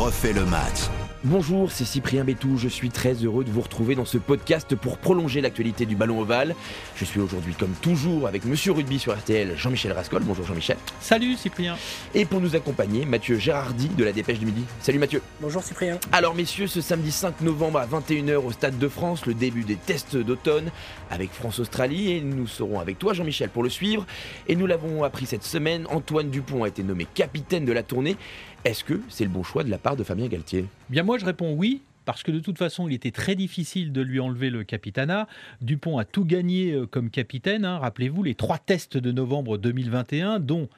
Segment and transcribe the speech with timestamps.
[0.00, 0.88] refait le match.
[1.24, 2.56] Bonjour, c'est Cyprien Bétou.
[2.56, 6.18] Je suis très heureux de vous retrouver dans ce podcast pour prolonger l'actualité du ballon
[6.18, 6.54] ovale.
[6.96, 10.22] Je suis aujourd'hui, comme toujours, avec Monsieur Rugby sur RTL, Jean-Michel Rascol.
[10.24, 10.78] Bonjour Jean-Michel.
[10.98, 11.76] Salut Cyprien.
[12.14, 14.64] Et pour nous accompagner, Mathieu Gérardi de la Dépêche du Midi.
[14.80, 15.20] Salut Mathieu.
[15.42, 15.98] Bonjour Cyprien.
[16.10, 19.76] Alors messieurs, ce samedi 5 novembre à 21h au Stade de France, le début des
[19.76, 20.70] tests d'automne
[21.10, 22.12] avec France-Australie.
[22.12, 24.06] Et nous serons avec toi Jean-Michel pour le suivre.
[24.48, 28.16] Et nous l'avons appris cette semaine, Antoine Dupont a été nommé capitaine de la tournée.
[28.64, 30.66] Est-ce que c'est le bon choix de la part de Fabien Galtier?
[30.90, 34.00] Bien moi je réponds oui parce que de toute façon, il était très difficile de
[34.00, 35.28] lui enlever le capitanat.
[35.60, 37.64] Dupont a tout gagné euh, comme capitaine.
[37.64, 37.78] Hein.
[37.78, 40.68] Rappelez-vous les trois tests de novembre 2021, dont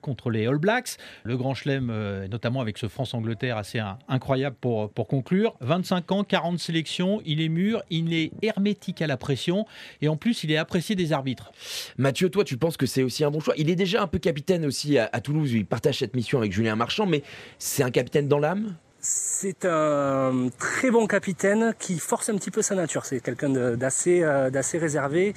[0.00, 0.96] contre les All Blacks.
[1.24, 5.54] Le Grand Chelem, euh, notamment avec ce France-Angleterre assez incroyable pour, pour conclure.
[5.60, 9.66] 25 ans, 40 sélections, il est mûr, il est hermétique à la pression
[10.02, 11.52] et en plus il est apprécié des arbitres.
[11.98, 14.18] Mathieu, toi tu penses que c'est aussi un bon choix Il est déjà un peu
[14.18, 17.22] capitaine aussi à Toulouse, il partage cette mission avec Julien Marchand, mais
[17.58, 18.76] c'est un capitaine dans l'âme?
[19.02, 23.06] C'est un très bon capitaine qui force un petit peu sa nature.
[23.06, 25.32] C'est quelqu'un d'assez euh, d'assez réservé,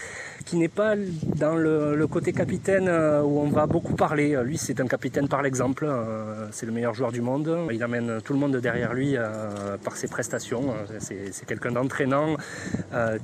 [0.46, 0.96] qui n'est pas
[1.38, 4.38] dans le, côté capitaine euh, où on va beaucoup parler.
[4.44, 5.86] Lui, c'est un capitaine par l'exemple.
[5.88, 7.58] Euh, c'est le meilleur joueur du monde.
[7.72, 9.16] Il amène tout le monde derrière lui
[9.84, 10.74] par ses prestations.
[11.00, 12.36] C'est quelqu'un d'entraînant,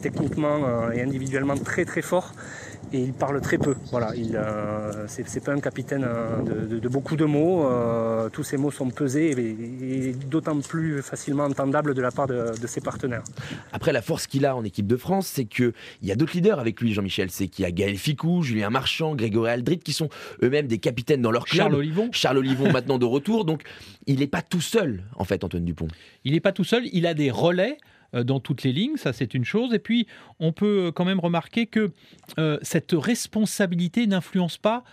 [0.01, 2.33] techniquement et individuellement très très fort
[2.93, 3.75] et il parle très peu.
[3.91, 4.39] Voilà, il
[5.07, 6.07] c'est pas un capitaine
[6.45, 7.69] de, beaucoup de mots.
[8.31, 9.35] Tous ces mots sont pesés
[10.29, 13.23] d'autant plus facilement entendables de la part de, ses partenaires.
[13.73, 16.59] Après, la force qu'il a en équipe de France, c'est qu'il y a d'autres leaders
[16.59, 17.29] avec lui, Jean-Michel.
[17.31, 20.09] C'est qu'il y a Gaël Ficou, Julien Marchand, Grégory Aldrit, qui sont
[20.43, 21.63] eux-mêmes des capitaines dans leur club.
[21.63, 22.09] Charles Olivon.
[22.11, 23.45] Charles Olivon maintenant de retour.
[23.45, 23.63] Donc,
[24.07, 25.87] il n'est pas tout seul, en fait, Antoine Dupont.
[26.23, 26.83] Il n'est pas tout seul.
[26.93, 27.77] Il a des relais.
[28.15, 29.73] Euh, dans toutes les lignes, ça c'est une chose.
[29.73, 30.07] Et puis,
[30.39, 31.91] on peut euh, quand même remarquer que
[32.37, 34.83] euh, cette responsabilité n'influence pas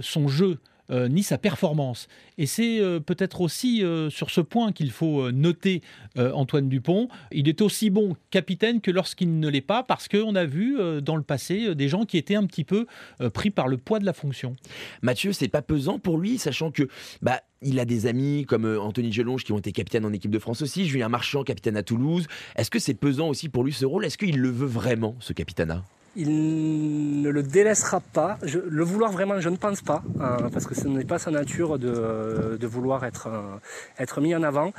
[0.00, 0.58] son jeu.
[0.90, 2.08] Ni sa performance.
[2.38, 5.82] Et c'est peut-être aussi sur ce point qu'il faut noter
[6.16, 7.08] Antoine Dupont.
[7.32, 11.16] Il est aussi bon capitaine que lorsqu'il ne l'est pas, parce qu'on a vu dans
[11.16, 12.86] le passé des gens qui étaient un petit peu
[13.32, 14.56] pris par le poids de la fonction.
[15.02, 16.88] Mathieu, c'est pas pesant pour lui, sachant que
[17.22, 20.30] bah, il a des amis comme euh, Anthony Gelonge qui ont été capitaines en équipe
[20.30, 22.26] de France aussi, Julien Marchand, capitaine à Toulouse.
[22.56, 24.04] Est-ce que c'est pesant aussi pour lui ce rôle?
[24.04, 25.84] Est-ce qu'il le veut vraiment, ce capitanat
[26.20, 28.38] il ne le délaissera pas.
[28.42, 31.78] le vouloir vraiment, je ne pense pas, euh, parce que ce n'est pas sa nature
[31.78, 33.56] de, vouloir euh,
[33.98, 34.72] être mis en avant.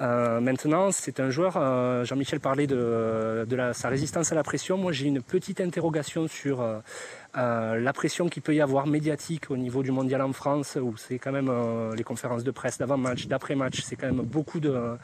[0.00, 1.52] Maintenant, c'est un joueur,
[2.04, 4.76] Jean-Michel parlait de, de sa résistance à la pression.
[4.76, 6.64] Moi, j'ai une petite interrogation sur
[7.36, 10.96] euh, la pression qu'il peut y avoir médiatique au niveau du mondial en France, où
[10.96, 14.96] c'est quand même euh, les conférences de presse d'avant-match, d'après-match, c'est quand même beaucoup de,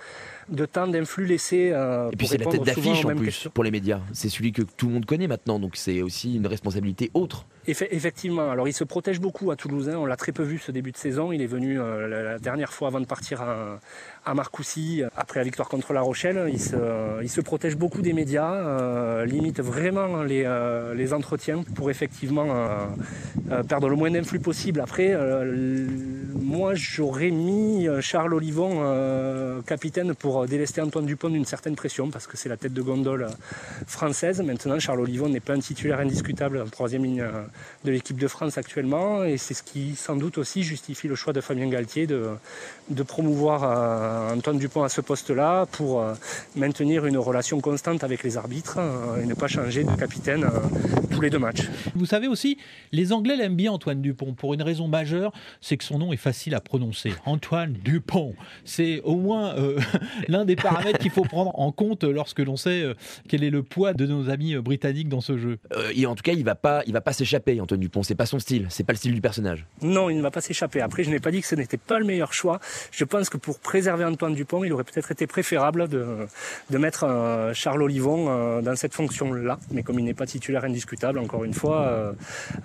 [0.48, 1.70] de temps d'influx laissé.
[1.72, 4.00] Euh, Et puis c'est la tête d'affiche en plus pour les médias.
[4.14, 7.44] C'est celui que tout le monde connaît maintenant, donc c'est aussi une responsabilité autre.
[7.66, 10.92] effectivement, alors il se protège beaucoup à Toulouse, on l'a très peu vu ce début
[10.92, 11.32] de saison.
[11.32, 11.78] Il est venu
[12.08, 13.78] la dernière fois avant de partir à,
[14.24, 14.81] à Marcoussis,
[15.16, 16.50] après la victoire contre La Rochelle.
[16.52, 20.46] Il se, protège beaucoup des médias, limite vraiment les,
[20.94, 22.86] les entretiens pour effectivement euh,
[23.50, 24.80] euh, perdre le moins d'influx possible.
[24.80, 25.44] Après, euh,
[26.34, 32.36] moi j'aurais mis Charles Olivon capitaine pour délester Antoine Dupont d'une certaine pression parce que
[32.36, 33.28] c'est la tête de gondole
[33.86, 34.40] française.
[34.42, 37.24] Maintenant, Charles Olivon n'est pas un titulaire indiscutable en troisième ligne
[37.84, 41.32] de l'équipe de France actuellement et c'est ce qui sans doute aussi justifie le choix
[41.32, 42.30] de Fabien Galtier de,
[42.90, 46.04] de promouvoir Antoine Dupont à ce poste-là pour
[46.56, 48.78] maintenir une relation constante avec les arbitres
[49.22, 50.48] et ne pas changer de capitaine
[51.10, 51.68] tous les deux matchs.
[51.94, 52.58] Vous savez aussi,
[52.92, 56.16] les Anglais l'aiment bien Antoine Dupont pour une raison majeure, c'est que son nom est
[56.22, 57.12] facile à prononcer.
[57.26, 58.34] Antoine Dupont.
[58.64, 59.78] C'est au moins euh,
[60.28, 62.94] l'un des paramètres qu'il faut prendre en compte lorsque l'on sait euh,
[63.28, 65.58] quel est le poids de nos amis euh, britanniques dans ce jeu.
[65.94, 68.02] et en tout cas, il va pas, il va pas s'échapper, Antoine Dupont.
[68.02, 69.66] C'est pas son style, c'est pas le style du personnage.
[69.82, 70.80] Non, il ne va pas s'échapper.
[70.80, 72.60] Après, je n'ai pas dit que ce n'était pas le meilleur choix.
[72.92, 76.26] Je pense que pour préserver Antoine Dupont, il aurait peut-être été préférable de,
[76.70, 79.58] de mettre Charles Olivon dans cette fonction-là.
[79.70, 82.12] Mais comme il n'est pas titulaire indiscutable, encore une fois, euh,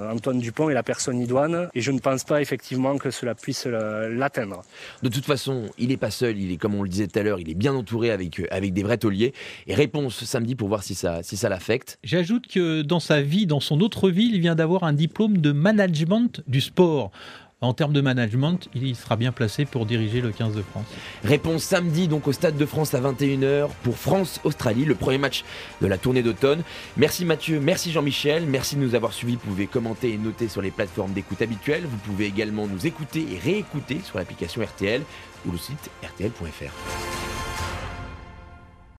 [0.01, 3.46] Antoine Dupont est la personne idoine et je ne pense pas effectivement que cela puisse
[3.65, 4.61] l'atteindre.
[5.03, 7.23] De toute façon, il n'est pas seul, il est comme on le disait tout à
[7.23, 9.33] l'heure, il est bien entouré avec, euh, avec des vrais tauliers.
[9.67, 11.99] Et réponse samedi pour voir si ça, si ça l'affecte.
[12.03, 15.51] J'ajoute que dans sa vie, dans son autre vie, il vient d'avoir un diplôme de
[15.51, 17.11] management du sport
[17.62, 20.86] en termes de management, il sera bien placé pour diriger le 15 de France.
[21.24, 25.44] Réponse samedi donc au Stade de France à 21h pour France-Australie, le premier match
[25.81, 26.62] de la tournée d'automne.
[26.98, 29.33] Merci Mathieu, merci Jean-Michel, merci de nous avoir suivis.
[29.33, 31.86] Vous pouvez commenter et noter sur les plateformes d'écoute habituelles.
[31.86, 35.01] Vous pouvez également nous écouter et réécouter sur l'application RTL
[35.48, 37.17] ou le site rtl.fr.